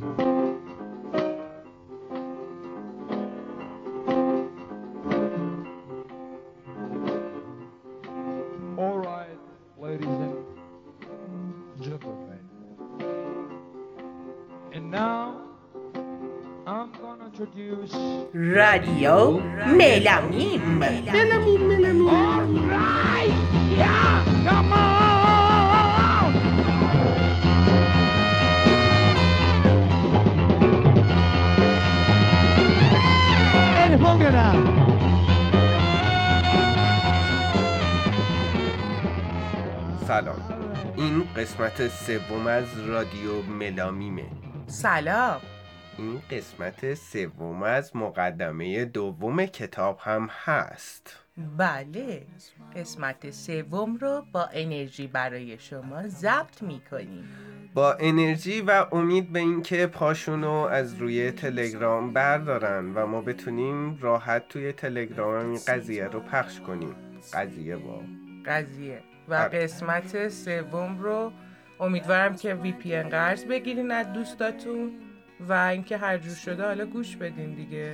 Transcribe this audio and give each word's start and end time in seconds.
All 0.00 0.16
right, 8.96 9.26
ladies 9.78 10.06
and 10.06 10.36
gentlemen. 11.82 12.38
And 14.72 14.90
now 14.90 15.36
I'm 16.66 16.92
gonna 16.92 17.26
introduce 17.26 17.92
Radio 18.32 19.38
Melamim. 19.38 20.78
Melamim, 20.78 21.60
Melamim. 21.68 22.10
All 22.10 22.42
right. 22.70 23.39
سلام. 40.10 40.94
این 40.96 41.24
قسمت 41.36 41.88
سوم 41.88 42.46
از 42.46 42.80
رادیو 42.86 43.42
ملامیمه. 43.42 44.26
سلام. 44.66 45.40
این 45.98 46.22
قسمت 46.30 46.94
سوم 46.94 47.62
از 47.62 47.96
مقدمه 47.96 48.84
دوم 48.84 49.46
کتاب 49.46 49.98
هم 50.00 50.28
هست. 50.44 51.16
بله. 51.58 52.26
قسمت 52.76 53.30
سوم 53.30 53.96
رو 53.96 54.24
با 54.32 54.48
انرژی 54.52 55.06
برای 55.06 55.58
شما 55.58 56.08
ضبط 56.08 56.62
می‌کنیم. 56.62 57.24
با 57.74 57.96
انرژی 58.00 58.60
و 58.60 58.86
امید 58.92 59.32
به 59.32 59.38
اینکه 59.38 59.86
پاشونو 59.86 60.52
از 60.52 60.94
روی 60.94 61.30
تلگرام 61.30 62.12
بردارن 62.12 62.94
و 62.94 63.06
ما 63.06 63.20
بتونیم 63.20 63.98
راحت 64.00 64.48
توی 64.48 64.72
تلگرام 64.72 65.50
این 65.50 65.60
قضیه 65.68 66.04
رو 66.04 66.20
پخش 66.20 66.60
کنیم. 66.60 66.94
قضیه 67.32 67.76
با. 67.76 68.02
قضیه. 68.46 69.09
و 69.30 69.34
قسمت 69.34 70.28
سوم 70.28 70.98
رو 70.98 71.32
امیدوارم 71.80 72.36
که 72.36 72.54
وی 72.54 72.72
پی 72.72 73.02
قرض 73.02 73.44
بگیرین 73.44 73.90
از 73.90 74.12
دوستاتون 74.12 74.92
و 75.40 75.52
اینکه 75.52 75.96
هر 75.96 76.18
جور 76.18 76.34
شده 76.34 76.64
حالا 76.64 76.86
گوش 76.86 77.16
بدین 77.16 77.54
دیگه. 77.54 77.92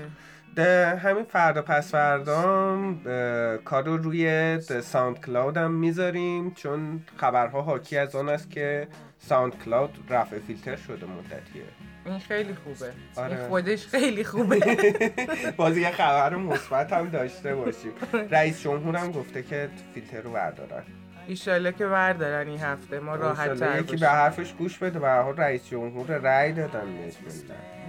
ده 0.56 0.96
همین 0.96 1.24
فردا 1.24 1.62
پس 1.62 1.90
فردا 1.90 3.58
کار 3.64 3.84
رو 3.84 3.96
روی 3.96 4.58
SoundCloud 4.60 5.56
هم 5.56 5.72
می‌ذاریم 5.72 6.54
چون 6.54 7.02
خبرها 7.16 7.62
حاکی 7.62 7.98
از 7.98 8.14
آن 8.16 8.28
است 8.28 8.50
که 8.50 8.88
SoundCloud 9.18 9.98
رفع 10.08 10.38
فیلتر 10.38 10.76
شده 10.76 11.06
مدتیه. 11.06 11.62
این 12.06 12.18
خیلی 12.18 12.54
خوبه. 12.54 12.92
آره. 13.16 13.38
این 13.38 13.48
خودش 13.48 13.86
خیلی 13.86 14.24
خوبه. 14.24 14.76
بازی 15.56 15.80
یه 15.80 15.90
خبر 15.90 16.36
مثبت 16.36 16.92
هم 16.92 17.08
داشته 17.08 17.54
باشیم. 17.54 17.92
رئیس 18.30 18.62
جمهور 18.62 18.96
هم 18.96 19.12
گفته 19.12 19.42
که 19.42 19.68
فیلتر 19.94 20.20
رو 20.20 20.30
بردارن. 20.30 20.84
ایشالله 21.28 21.72
که 21.72 21.86
بردارن 21.86 22.48
این 22.48 22.60
هفته 22.60 23.00
ما 23.00 23.14
راحت 23.14 23.54
تر 23.54 23.80
یکی 23.80 23.96
به 23.96 24.08
حرفش 24.08 24.52
گوش 24.52 24.78
بده 24.78 24.98
به 24.98 25.08
حال 25.10 25.36
رئیس 25.36 25.68
جمهور 25.68 26.06
رأی 26.06 26.52
دادن 26.52 26.96
بهش 26.96 27.14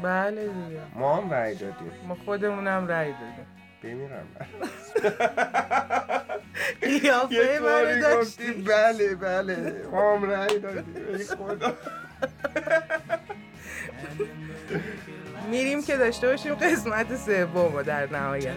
بله 0.03 0.41
دیگه. 0.41 0.81
ما 0.95 1.15
هم 1.15 1.31
رأی 1.31 1.55
دادیم. 1.55 1.91
ما 2.07 2.15
خودمونم 2.25 2.87
رأی 2.87 3.11
دادیم. 3.11 3.45
بمیرم. 3.83 4.27
قیافه 6.81 7.59
من 7.63 7.99
داشتی. 7.99 8.51
بله 8.51 9.15
بله. 9.15 9.73
ما 9.91 10.17
هم 10.17 10.29
رأی 10.31 10.59
دادیم. 10.59 11.17
خدا. 11.37 11.73
میریم 15.51 15.83
که 15.83 15.97
داشته 15.97 16.27
باشیم 16.27 16.55
قسمت 16.55 17.15
سوم 17.15 17.81
در 17.81 18.11
نهایت. 18.11 18.55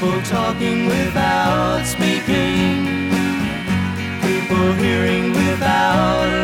People 0.00 0.22
talking 0.22 0.86
without 0.86 1.84
speaking. 1.84 2.86
People 4.22 4.72
hearing 4.72 5.32
without 5.34 6.39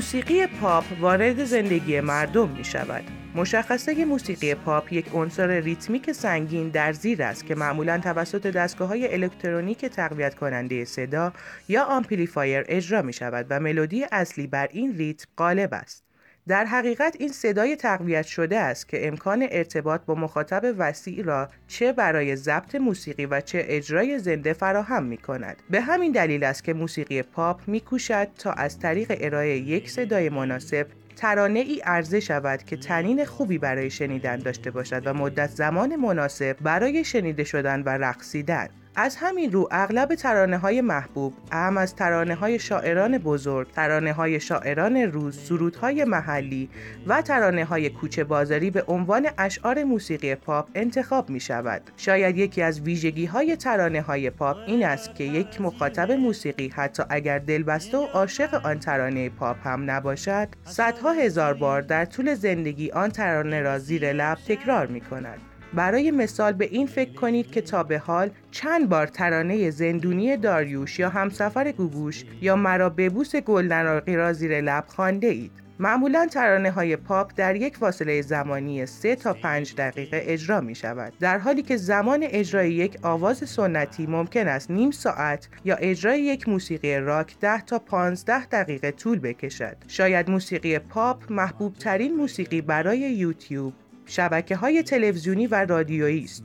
موسیقی 0.00 0.46
پاپ 0.46 0.84
وارد 1.00 1.44
زندگی 1.44 2.00
مردم 2.00 2.48
می 2.48 2.64
شود. 2.64 3.04
مشخصه 3.34 4.04
موسیقی 4.04 4.54
پاپ 4.54 4.92
یک 4.92 5.06
عنصر 5.14 5.46
ریتمیک 5.46 6.12
سنگین 6.12 6.68
در 6.68 6.92
زیر 6.92 7.22
است 7.22 7.46
که 7.46 7.54
معمولا 7.54 7.98
توسط 7.98 8.46
دستگاه 8.46 8.88
های 8.88 9.14
الکترونیک 9.14 9.84
تقویت 9.84 10.34
کننده 10.34 10.84
صدا 10.84 11.32
یا 11.68 11.84
amplifier 11.84 12.64
اجرا 12.68 13.02
می 13.02 13.12
شود 13.12 13.46
و 13.50 13.60
ملودی 13.60 14.04
اصلی 14.12 14.46
بر 14.46 14.68
این 14.72 14.96
ریتم 14.96 15.26
غالب 15.38 15.74
است. 15.74 16.09
در 16.48 16.64
حقیقت 16.64 17.16
این 17.18 17.28
صدای 17.28 17.76
تقویت 17.76 18.26
شده 18.26 18.58
است 18.58 18.88
که 18.88 19.08
امکان 19.08 19.46
ارتباط 19.50 20.00
با 20.06 20.14
مخاطب 20.14 20.74
وسیع 20.78 21.24
را 21.24 21.48
چه 21.68 21.92
برای 21.92 22.36
ضبط 22.36 22.74
موسیقی 22.74 23.26
و 23.26 23.40
چه 23.40 23.64
اجرای 23.68 24.18
زنده 24.18 24.52
فراهم 24.52 25.04
می 25.04 25.16
کند. 25.16 25.56
به 25.70 25.80
همین 25.80 26.12
دلیل 26.12 26.44
است 26.44 26.64
که 26.64 26.74
موسیقی 26.74 27.22
پاپ 27.22 27.60
می 27.68 27.80
کوشد 27.80 28.28
تا 28.38 28.52
از 28.52 28.78
طریق 28.78 29.16
ارائه 29.20 29.58
یک 29.58 29.90
صدای 29.90 30.28
مناسب 30.28 30.86
ترانه 31.16 31.58
ای 31.58 31.80
عرضه 31.80 32.20
شود 32.20 32.62
که 32.62 32.76
تنین 32.76 33.24
خوبی 33.24 33.58
برای 33.58 33.90
شنیدن 33.90 34.36
داشته 34.36 34.70
باشد 34.70 35.02
و 35.06 35.14
مدت 35.14 35.50
زمان 35.50 35.96
مناسب 35.96 36.56
برای 36.60 37.04
شنیده 37.04 37.44
شدن 37.44 37.82
و 37.82 37.88
رقصیدن 37.88 38.68
از 38.96 39.16
همین 39.16 39.52
رو 39.52 39.68
اغلب 39.70 40.14
ترانه 40.14 40.58
های 40.58 40.80
محبوب 40.80 41.34
اهم 41.52 41.76
از 41.76 41.94
ترانه 41.94 42.34
های 42.34 42.58
شاعران 42.58 43.18
بزرگ، 43.18 43.70
ترانه 43.70 44.12
های 44.12 44.40
شاعران 44.40 44.96
روز، 44.96 45.38
سرودهای 45.38 46.04
محلی 46.04 46.68
و 47.06 47.22
ترانه 47.22 47.64
های 47.64 47.90
کوچه 47.90 48.24
بازاری 48.24 48.70
به 48.70 48.82
عنوان 48.82 49.28
اشعار 49.38 49.84
موسیقی 49.84 50.34
پاپ 50.34 50.68
انتخاب 50.74 51.30
می 51.30 51.40
شود. 51.40 51.82
شاید 51.96 52.38
یکی 52.38 52.62
از 52.62 52.80
ویژگی 52.80 53.26
های 53.26 53.56
ترانه 53.56 54.00
های 54.00 54.30
پاپ 54.30 54.56
این 54.66 54.84
است 54.84 55.14
که 55.14 55.24
یک 55.24 55.60
مخاطب 55.60 56.12
موسیقی 56.12 56.68
حتی 56.68 57.02
اگر 57.10 57.38
دلبسته 57.38 57.98
و 57.98 58.04
عاشق 58.04 58.66
آن 58.66 58.78
ترانه 58.78 59.28
پاپ 59.28 59.66
هم 59.66 59.90
نباشد، 59.90 60.48
صدها 60.64 61.12
هزار 61.12 61.54
بار 61.54 61.82
در 61.82 62.04
طول 62.04 62.34
زندگی 62.34 62.90
آن 62.90 63.10
ترانه 63.10 63.60
را 63.60 63.78
زیر 63.78 64.12
لب 64.12 64.38
تکرار 64.48 64.86
می 64.86 65.00
کند. 65.00 65.49
برای 65.74 66.10
مثال 66.10 66.52
به 66.52 66.64
این 66.64 66.86
فکر 66.86 67.12
کنید 67.12 67.50
که 67.50 67.60
تا 67.60 67.82
به 67.82 67.98
حال 67.98 68.30
چند 68.50 68.88
بار 68.88 69.06
ترانه 69.06 69.70
زندونی 69.70 70.36
داریوش 70.36 70.98
یا 70.98 71.08
همسفر 71.08 71.72
گوگوش 71.72 72.24
یا 72.40 72.56
مرا 72.56 72.90
ببوس 72.90 73.36
گلدن 73.36 74.02
را 74.06 74.32
زیر 74.32 74.60
لب 74.60 74.84
خوانده 74.86 75.26
اید. 75.26 75.52
معمولا 75.80 76.26
ترانه 76.26 76.70
های 76.70 76.96
پاپ 76.96 77.32
در 77.36 77.56
یک 77.56 77.76
فاصله 77.76 78.22
زمانی 78.22 78.86
3 78.86 79.16
تا 79.16 79.32
5 79.32 79.74
دقیقه 79.74 80.22
اجرا 80.24 80.60
می 80.60 80.74
شود 80.74 81.12
در 81.20 81.38
حالی 81.38 81.62
که 81.62 81.76
زمان 81.76 82.20
اجرای 82.22 82.72
یک 82.72 82.98
آواز 83.02 83.48
سنتی 83.48 84.06
ممکن 84.06 84.48
است 84.48 84.70
نیم 84.70 84.90
ساعت 84.90 85.48
یا 85.64 85.76
اجرای 85.76 86.20
یک 86.20 86.48
موسیقی 86.48 86.96
راک 86.96 87.36
10 87.40 87.60
تا 87.60 87.78
15 87.78 88.46
دقیقه 88.46 88.90
طول 88.90 89.18
بکشد 89.18 89.76
شاید 89.88 90.30
موسیقی 90.30 90.78
پاپ 90.78 91.32
محبوب 91.32 91.74
ترین 91.74 92.16
موسیقی 92.16 92.60
برای 92.60 92.98
یوتیوب 92.98 93.72
شبکه 94.10 94.56
های 94.56 94.82
تلویزیونی 94.82 95.46
و 95.46 95.54
رادیویی 95.54 96.24
است. 96.24 96.44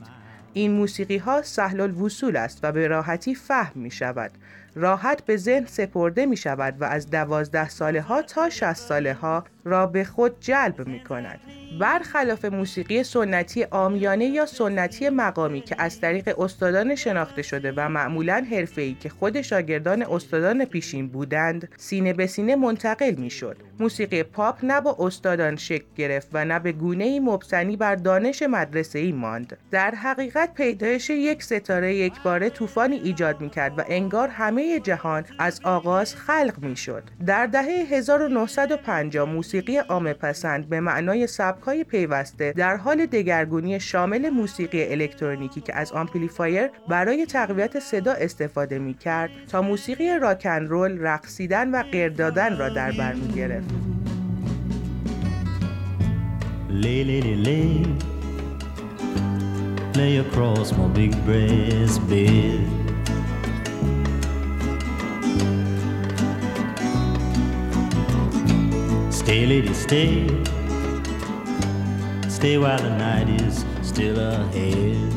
این 0.52 0.72
موسیقی 0.72 1.16
ها 1.16 1.42
سهل 1.42 1.80
الوصول 1.80 2.36
است 2.36 2.60
و 2.62 2.72
به 2.72 2.88
راحتی 2.88 3.34
فهم 3.34 3.80
می 3.80 3.90
شود 3.90 4.30
راحت 4.74 5.24
به 5.24 5.36
ذهن 5.36 5.66
سپرده 5.66 6.26
می 6.26 6.36
شود 6.36 6.80
و 6.80 6.84
از 6.84 7.10
دوازده 7.10 7.68
ساله 7.68 8.00
ها 8.00 8.22
تا 8.22 8.50
شست 8.50 8.88
ساله 8.88 9.14
ها 9.14 9.44
را 9.66 9.86
به 9.86 10.04
خود 10.04 10.40
جلب 10.40 10.88
می 10.88 11.04
کند. 11.04 11.40
برخلاف 11.80 12.44
موسیقی 12.44 13.02
سنتی 13.02 13.64
آمیانه 13.64 14.24
یا 14.24 14.46
سنتی 14.46 15.08
مقامی 15.08 15.60
که 15.60 15.76
از 15.78 16.00
طریق 16.00 16.40
استادان 16.40 16.94
شناخته 16.94 17.42
شده 17.42 17.72
و 17.76 17.88
معمولا 17.88 18.46
حرفه‌ای 18.50 18.94
که 18.94 19.08
خود 19.08 19.42
شاگردان 19.42 20.02
استادان 20.02 20.64
پیشین 20.64 21.08
بودند 21.08 21.68
سینه 21.76 22.12
به 22.12 22.26
سینه 22.26 22.56
منتقل 22.56 23.14
می 23.14 23.30
شد. 23.30 23.56
موسیقی 23.80 24.22
پاپ 24.22 24.64
نه 24.64 24.80
با 24.80 24.96
استادان 24.98 25.56
شکل 25.56 25.84
گرفت 25.96 26.28
و 26.32 26.44
نه 26.44 26.58
به 26.58 26.72
گونه 26.72 27.04
ای 27.04 27.20
مبتنی 27.20 27.76
بر 27.76 27.94
دانش 27.94 28.42
مدرسه 28.42 28.98
ای 28.98 29.12
ماند. 29.12 29.58
در 29.70 29.94
حقیقت 29.94 30.54
پیدایش 30.54 31.10
یک 31.10 31.42
ستاره 31.42 31.94
یک 31.94 32.22
باره 32.24 32.50
طوفانی 32.50 32.96
ایجاد 32.96 33.40
می 33.40 33.50
کرد 33.50 33.78
و 33.78 33.82
انگار 33.88 34.28
همه 34.28 34.80
جهان 34.80 35.24
از 35.38 35.60
آغاز 35.64 36.14
خلق 36.14 36.54
می 36.58 36.76
شد. 36.76 37.02
در 37.26 37.46
دهه 37.46 37.86
1950 37.90 39.28
موسیقی 39.28 39.55
عامه 39.88 40.12
پسند 40.12 40.68
به 40.68 40.80
معنای 40.80 41.26
سبکای 41.26 41.84
پیوسته 41.84 42.52
در 42.52 42.76
حال 42.76 43.06
دگرگونی 43.06 43.80
شامل 43.80 44.30
موسیقی 44.30 44.84
الکترونیکی 44.84 45.60
که 45.60 45.76
از 45.76 45.92
آمپلیفایر 45.92 46.68
برای 46.88 47.26
تقویت 47.26 47.78
صدا 47.78 48.12
استفاده 48.12 48.78
می 48.78 48.94
کرد 48.94 49.30
تا 49.48 49.62
موسیقی 49.62 50.18
راکن 50.18 50.64
رول 50.64 50.98
رقصیدن 51.00 51.70
و 51.70 51.82
قردادن 51.92 52.58
را 52.58 52.68
در 52.68 52.92
بر 52.92 53.14
می 53.14 53.28
گرفت. 53.28 53.70
Lay 59.96 60.18
across 60.18 60.72
my 60.72 60.88
big 60.88 61.12
breast 61.24 62.06
bed. 62.06 62.85
Stay, 69.26 69.44
lady, 69.44 69.74
stay. 69.74 70.28
Stay 72.28 72.58
while 72.58 72.78
the 72.78 72.94
night 72.96 73.28
is 73.42 73.64
still 73.82 74.18
ahead. 74.20 75.12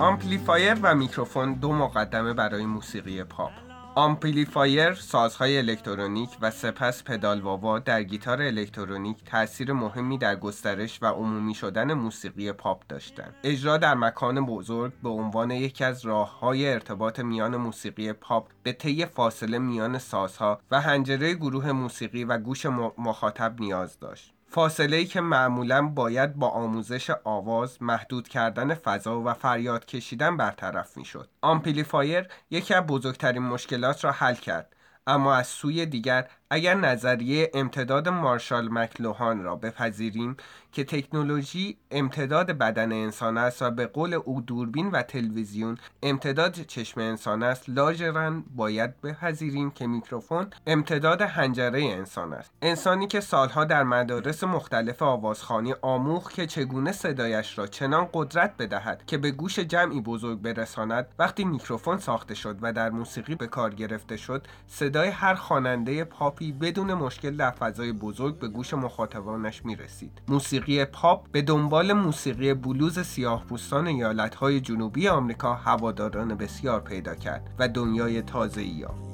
amplifier 0.00 0.78
و 0.82 0.94
میکروفون 0.94 1.54
دو 1.54 1.72
مقدمه 1.72 2.32
برای 2.32 2.66
موسیقی 2.66 3.24
پاپ 3.24 3.52
amplifier 3.94 4.94
سازهای 4.94 5.58
الکترونیک 5.58 6.30
و 6.40 6.50
سپس 6.50 7.04
پدال 7.04 7.40
wah-wah 7.40 7.78
در 7.78 8.02
گیتار 8.02 8.42
الکترونیک 8.42 9.24
تاثیر 9.24 9.72
مهمی 9.72 10.18
در 10.18 10.36
گسترش 10.36 11.02
و 11.02 11.06
عمومی 11.06 11.54
شدن 11.54 11.92
موسیقی 11.92 12.52
پاپ 12.52 12.82
داشتند. 12.88 13.34
اجرا 13.44 13.76
در 13.76 13.94
مکان 13.94 14.46
بزرگ 14.46 14.92
به 15.02 15.08
عنوان 15.08 15.50
یکی 15.50 15.84
از 15.84 16.06
راههای 16.06 16.72
ارتباط 16.72 17.20
میان 17.20 17.56
موسیقی 17.56 18.12
پاپ 18.12 18.48
به 18.62 18.72
طی 18.72 19.06
فاصله 19.06 19.58
میان 19.58 19.98
سازها 19.98 20.60
و 20.70 20.80
حنجره 20.80 21.34
گروه 21.34 21.72
موسیقی 21.72 22.24
و 22.24 22.38
گوش 22.38 22.66
مخاطب 22.98 23.60
نیاز 23.60 23.98
داشت. 23.98 24.34
فاصله 24.52 24.96
ای 24.96 25.06
که 25.06 25.20
معمولا 25.20 25.82
باید 25.82 26.34
با 26.34 26.48
آموزش 26.48 27.10
آواز 27.24 27.82
محدود 27.82 28.28
کردن 28.28 28.74
فضا 28.74 29.20
و 29.20 29.34
فریاد 29.34 29.86
کشیدن 29.86 30.36
برطرف 30.36 30.96
می 30.96 31.04
شد. 31.04 31.28
amplifier 31.42 32.28
یکی 32.50 32.74
از 32.74 32.86
بزرگترین 32.86 33.42
مشکلات 33.42 34.04
را 34.04 34.12
حل 34.12 34.34
کرد 34.34 34.76
اما 35.06 35.34
از 35.34 35.46
سوی 35.46 35.86
دیگر 35.86 36.28
اگر 36.52 36.74
نظریه 36.74 37.50
امتداد 37.54 38.08
مارشال 38.08 38.68
مک‌لوهان 38.72 39.42
را 39.42 39.56
بپذیریم 39.56 40.36
که 40.72 40.84
تکنولوژی 40.84 41.76
امتداد 41.90 42.50
بدن 42.50 42.92
انسان 42.92 43.38
است 43.38 43.62
و 43.62 43.70
به 43.70 43.86
قول 43.86 44.14
او 44.14 44.40
دوربین 44.40 44.90
و 44.90 45.02
تلویزیون 45.02 45.78
امتداد 46.02 46.52
چشم 46.52 47.00
انسان 47.00 47.42
است 47.42 47.64
لاجرم 47.68 48.42
باید 48.56 49.00
بپذیریم 49.00 49.70
که 49.70 49.86
میکروفون 49.86 50.46
امتداد 50.66 51.22
حنجره 51.22 51.82
انسان 51.82 52.32
است. 52.32 52.50
انسانی 52.62 53.06
که 53.06 53.20
سالها 53.20 53.64
در 53.64 53.82
مدارس 53.82 54.44
مختلف 54.44 55.02
آوازخانی 55.02 55.74
آموخت 55.82 56.34
که 56.34 56.46
چگونه 56.46 56.92
صدایش 56.92 57.58
را 57.58 57.66
چنان 57.66 58.08
قدرت 58.12 58.56
بدهد 58.56 59.06
که 59.06 59.18
به 59.18 59.30
گوش 59.30 59.58
جمعی 59.58 60.00
بزرگ 60.00 60.42
برساند 60.42 61.06
وقتی 61.18 61.44
میکروفون 61.44 61.98
ساخته 61.98 62.34
شد 62.34 62.58
و 62.62 62.72
در 62.72 62.90
موسیقی 62.90 63.34
به 63.34 63.46
کار 63.46 63.74
گرفته 63.74 64.16
شد 64.16 64.46
صدای 64.66 65.08
هر 65.08 65.34
خواننده 65.34 66.04
پاپی 66.40 66.52
بدون 66.52 66.94
مشکل 66.94 67.36
در 67.36 67.50
فضای 67.50 67.92
بزرگ 67.92 68.38
به 68.38 68.48
گوش 68.48 68.74
مخاطبانش 68.74 69.64
می 69.64 69.76
رسید 69.76 70.22
موسیقی 70.28 70.84
پاپ 70.84 71.30
به 71.32 71.42
دنبال 71.42 71.92
موسیقی 71.92 72.54
بلوز 72.54 72.98
سیاه 72.98 73.44
پوستان 73.44 73.86
ایالتهای 73.86 74.60
جنوبی 74.60 75.08
آمریکا 75.08 75.54
هواداران 75.54 76.34
بسیار 76.34 76.80
پیدا 76.80 77.14
کرد 77.14 77.54
و 77.58 77.68
دنیای 77.68 78.22
تازه 78.22 78.62
یافت. 78.64 79.10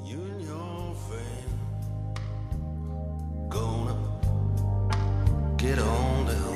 ببین 5.57 5.79
این 5.79 6.46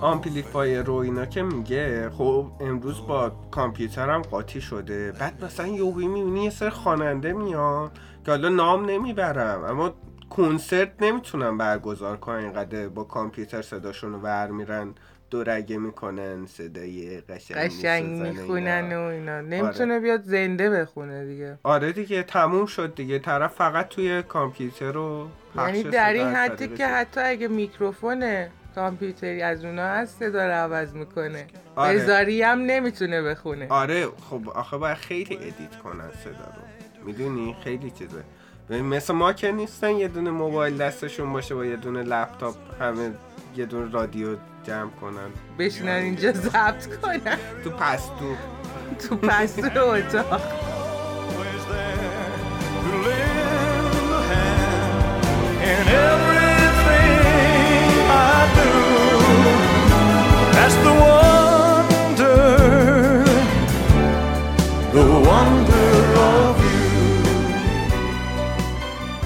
آمپلیفایر 0.00 0.82
رو 0.82 0.94
اینا 0.94 1.26
که 1.26 1.42
میگه 1.42 2.10
خب 2.10 2.46
امروز 2.60 3.06
با 3.06 3.32
کامپیوترم 3.50 4.22
قاطی 4.22 4.60
شده. 4.60 5.12
بعد 5.12 5.44
مثلا 5.44 5.66
یهویی 5.66 6.06
می‌بینی 6.06 6.44
یه 6.44 6.50
سر 6.50 6.70
خواننده 6.70 7.32
میان 7.32 7.90
که 8.24 8.30
حالا 8.30 8.48
نام 8.48 8.90
نمی‌برم 8.90 9.64
اما 9.64 9.94
کنسرت 10.30 10.92
نمی‌تونم 11.00 11.58
برگزار 11.58 12.16
کنن 12.16 12.36
اینقدر 12.36 12.88
با 12.88 13.04
کامپیوتر 13.04 13.62
صداشون 13.62 14.12
رو 14.12 14.18
ور 14.18 14.46
میرن 14.46 14.94
دورگه 15.30 15.78
می‌کنن 15.78 16.46
صدای 16.46 17.20
قشنگ 17.20 17.58
قشنگ 17.58 18.22
می‌خونن 18.22 18.96
و 18.96 19.00
اینا. 19.00 19.40
نمی‌تونه 19.40 19.92
آره. 19.92 20.02
بیاد 20.02 20.22
زنده 20.22 20.70
بخونه 20.70 21.24
دیگه. 21.24 21.58
آره 21.62 21.92
دیگه 21.92 22.22
تموم 22.22 22.66
شد 22.66 22.94
دیگه. 22.94 23.18
طرف 23.18 23.54
فقط 23.54 23.88
توی 23.88 24.22
کامپیوتر 24.22 24.92
رو 24.92 25.28
یعنی 25.56 25.82
در 25.82 26.12
این 26.12 26.26
حدی 26.26 26.68
که 26.68 26.86
حتی 26.86 27.20
اگه 27.20 27.48
میکروفونه 27.48 28.50
کامپیوتری 28.78 29.42
از 29.42 29.64
اونا 29.64 29.86
هست 29.86 30.18
صدا 30.18 30.46
رو 30.46 30.52
عوض 30.52 30.92
می‌کنه. 30.94 31.46
آره. 31.76 31.98
بزاری 31.98 32.42
هم 32.42 32.58
نمی‌تونه 32.58 33.22
بخونه. 33.22 33.66
آره 33.68 34.06
خب 34.30 34.48
آخه 34.48 34.76
باید 34.76 34.96
خیلی 34.96 35.36
edit 35.36 35.76
کنن 35.84 36.10
صدا 36.24 36.30
رو. 36.56 36.62
می‌دونی؟ 37.06 37.56
خیلی 37.64 37.90
چیزه. 37.90 38.22
مثل 38.82 39.14
ما 39.14 39.32
که 39.32 39.52
نیستن 39.52 39.90
یه 39.90 40.08
دونه 40.08 40.30
موبایل 40.30 40.76
دستشون 40.76 41.32
باشه 41.32 41.54
با 41.54 41.64
یه 41.64 41.76
دونه 41.76 42.02
لپتاپ 42.02 42.54
همه 42.80 43.10
یه 43.56 43.66
دونه 43.66 43.92
رادیو 43.92 44.36
جمع 44.64 44.90
کنن. 44.90 45.30
بشینن 45.58 45.92
اینجا 45.92 46.32
ضبط 46.32 46.86
کنن. 47.00 47.38
تو 47.64 47.70
پستو. 47.70 48.36
تو 49.08 49.16
پستو 49.16 49.86
اتاق. 49.86 50.40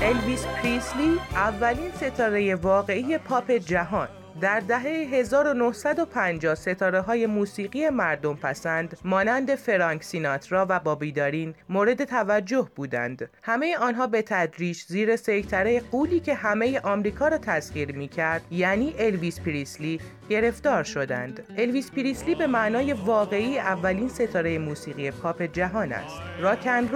الویس 0.03 0.47
پریسلی 0.47 1.21
اولین 1.35 1.91
ستاره 1.91 2.55
واقعی 2.55 3.19
پاپ 3.19 3.51
جهان 3.51 4.09
در 4.41 4.61
دهه 4.61 4.81
1950 4.83 6.55
ستاره 6.55 7.01
های 7.01 7.27
موسیقی 7.27 7.89
مردم 7.89 8.35
پسند 8.35 8.99
مانند 9.05 9.55
فرانک 9.55 10.05
سیناترا 10.05 10.67
و 10.69 10.81
بابی 10.81 11.12
دارین 11.12 11.55
مورد 11.69 12.05
توجه 12.05 12.69
بودند. 12.77 13.31
همه 13.43 13.77
آنها 13.77 14.07
به 14.07 14.23
تدریج 14.23 14.83
زیر 14.89 15.17
سیطره 15.17 15.81
غولی 15.81 16.21
که 16.21 16.35
همه 16.35 16.81
آمریکا 16.81 17.29
را 17.29 17.39
تسخیر 17.39 17.97
می 17.97 18.09
کرد 18.09 18.43
یعنی 18.51 18.95
الویس 18.99 19.41
پریسلی 19.41 20.01
گرفتار 20.29 20.85
شدند. 20.85 21.43
الویس 21.59 21.91
پریسلی 21.91 22.35
به 22.35 22.47
معنای 22.47 22.93
واقعی 22.93 23.59
اولین 23.59 24.09
ستاره 24.09 24.59
موسیقی 24.59 25.11
پاپ 25.11 25.43
جهان 25.43 25.93
است. 25.93 26.17
راک 26.41 26.77
ان 26.77 26.89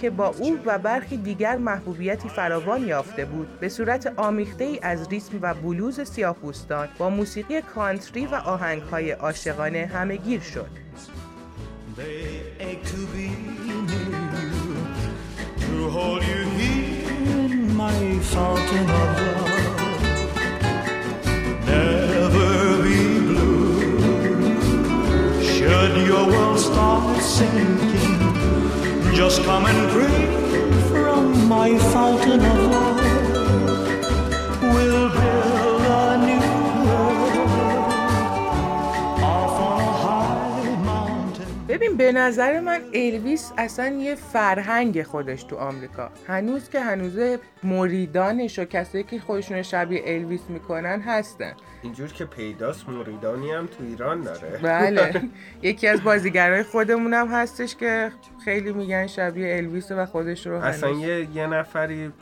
که 0.00 0.10
با 0.10 0.26
او 0.38 0.58
و 0.66 0.78
برخی 0.78 1.16
دیگر 1.16 1.56
محبوبیتی 1.56 2.28
فراوان 2.28 2.88
یافته 2.88 3.24
بود 3.24 3.60
به 3.60 3.68
صورت 3.68 4.12
آمیخته 4.16 4.64
ای 4.64 4.78
از 4.82 5.08
ریتم 5.08 5.38
و 5.42 5.54
بلوز 5.54 6.00
سیاه‌پوستان 6.00 6.88
با 6.98 7.10
موسیقی 7.10 7.62
کانتری 7.62 8.26
و 8.26 8.34
آهنگهای 8.34 9.10
عاشقانه 9.10 9.90
همهگیر 9.94 10.40
شد. 10.40 10.70
Should 25.82 26.06
your 26.06 26.24
world 26.28 26.60
start 26.60 27.20
sinking, 27.20 28.20
just 29.16 29.42
come 29.42 29.66
and 29.66 29.90
drink 29.90 30.30
from 30.86 31.48
my 31.48 31.76
fountain 31.76 32.38
of 32.38 32.70
love. 32.70 33.00
We'll 34.62 35.10
ببین 41.82 41.96
به 41.96 42.12
نظر 42.12 42.60
من 42.60 42.80
الویس 42.94 43.52
اصلا 43.58 43.88
یه 43.88 44.14
فرهنگ 44.14 45.02
خودش 45.02 45.42
تو 45.42 45.56
آمریکا. 45.56 46.10
هنوز 46.28 46.68
که 46.68 46.80
هنوز 46.80 47.38
مریدانش 47.62 48.58
و 48.58 48.64
کسایی 48.64 49.04
که 49.04 49.20
خودشون 49.20 49.62
شبیه 49.62 50.02
الویس 50.04 50.40
می‌کنن 50.48 51.00
هستن. 51.00 51.52
اینجور 51.82 52.08
که 52.08 52.24
پیداست 52.24 52.88
مریدانی 52.88 53.50
هم 53.50 53.66
تو 53.66 53.84
ایران 53.84 54.20
داره. 54.20 54.58
بله. 54.62 55.22
یکی 55.62 55.88
از 55.88 56.04
بازیگرای 56.04 56.62
خودمون 56.62 57.14
هم 57.14 57.28
هستش 57.28 57.76
که 57.76 58.12
خیلی 58.44 58.72
میگن 58.72 59.06
شبیه 59.06 59.56
الویس 59.56 59.90
و 59.90 60.06
خودش 60.06 60.46
رو 60.46 60.54
اصلا 60.54 60.90
یه, 60.90 61.28
یه 61.34 61.46
نفری 61.46 62.12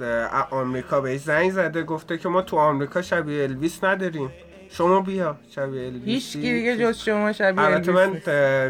آمریکا 0.50 1.00
بهش 1.00 1.20
زنگ 1.20 1.50
زده 1.50 1.82
گفته 1.82 2.18
که 2.18 2.28
ما 2.28 2.42
تو 2.42 2.56
آمریکا 2.56 3.02
شبیه 3.02 3.42
الویس 3.42 3.84
نداریم. 3.84 4.30
شما 4.72 5.00
بیا 5.00 5.36
شبیه 5.50 5.86
الویسی 5.86 6.10
هیچ 6.10 6.36
دیگه 6.36 6.76
جز 6.76 6.98
شما 6.98 7.32
شبیه 7.32 7.64
البته 7.64 7.92
من 7.92 8.20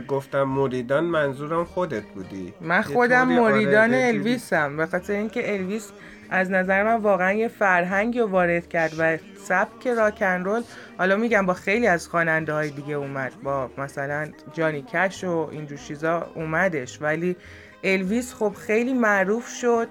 گفتم 0.08 0.42
مریدان 0.42 1.04
منظورم 1.04 1.64
خودت 1.64 2.02
بودی. 2.02 2.54
من 2.60 2.82
خودم 2.82 3.28
مریدان 3.28 3.94
الویسم. 3.94 4.76
به 4.76 4.86
خاطر 4.86 5.12
اینکه 5.12 5.54
الویس 5.54 5.90
از 6.30 6.50
نظر 6.50 6.82
من 6.82 6.94
واقعا 6.94 7.32
یه 7.32 7.48
فرهنگی 7.48 8.20
رو 8.20 8.26
وارد 8.26 8.68
کرد 8.68 8.94
و 8.98 9.18
سبک 9.44 9.86
راکن 9.86 10.44
رول. 10.44 10.62
حالا 10.98 11.16
میگم 11.16 11.46
با 11.46 11.54
خیلی 11.54 11.86
از 11.86 12.08
خواننده 12.08 12.52
های 12.52 12.70
دیگه 12.70 12.94
اومد. 12.94 13.32
با 13.42 13.70
مثلا 13.78 14.28
جانی 14.52 14.82
کش 14.82 15.24
و 15.24 15.48
اینجور 15.52 15.78
چیزا 15.78 16.30
اومدش. 16.34 17.02
ولی 17.02 17.36
الویس 17.84 18.34
خب 18.34 18.54
خیلی 18.66 18.94
معروف 18.94 19.48
شد 19.48 19.88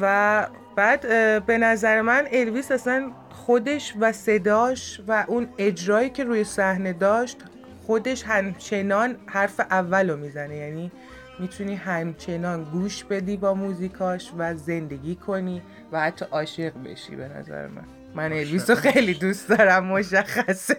و 0.00 0.46
بعد 0.76 1.00
به 1.46 1.58
نظر 1.58 2.00
من 2.00 2.26
الویس 2.32 2.70
اصلا 2.70 3.10
خودش 3.46 3.94
و 4.00 4.12
صداش 4.12 5.00
و 5.08 5.24
اون 5.28 5.48
اجرایی 5.58 6.10
که 6.10 6.24
روی 6.24 6.44
صحنه 6.44 6.92
داشت 6.92 7.36
خودش 7.86 8.22
همچنان 8.22 9.16
حرف 9.26 9.60
اول 9.60 10.10
رو 10.10 10.16
می‌زنه. 10.16 10.56
یعنی 10.56 10.92
می‌تونی 11.38 11.74
همچنان 11.74 12.64
گوش 12.64 13.04
بدی 13.04 13.36
با 13.36 13.54
موزیکاش 13.54 14.30
و 14.38 14.54
زندگی 14.54 15.14
کنی 15.14 15.62
و 15.92 16.00
حتی 16.00 16.24
عاشق 16.24 16.72
بشی 16.84 17.16
به 17.16 17.28
نظر 17.28 17.66
من. 17.66 17.84
من 18.14 18.32
الویس 18.32 18.70
رو 18.70 18.76
خیلی 18.76 19.14
دوست 19.14 19.48
دارم 19.48 19.84
مشخصه. 19.84 20.76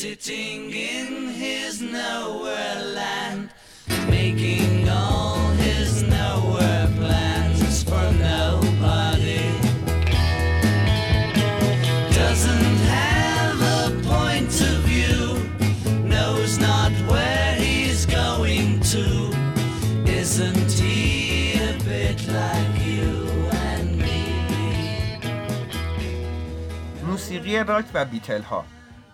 Sitting 0.00 0.62
in 0.94 1.10
his 1.42 1.74
nowhere 1.98 2.80
land, 2.98 3.46
making 4.14 4.88
all 4.88 5.43
موسیقی 27.44 27.64
راک 27.64 27.84
و 27.94 28.04
بیتل 28.04 28.42
ها 28.42 28.64